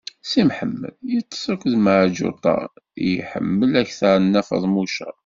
Si 0.29 0.41
Mḥemmed 0.49 0.93
iṭṭeṣ 1.17 1.43
akked 1.53 1.73
Meɛǧuṭa 1.83 2.55
i 3.05 3.07
yeḥemmel 3.15 3.71
akteṛ 3.81 4.15
n 4.19 4.23
Nna 4.25 4.41
Feḍmuca. 4.49 5.09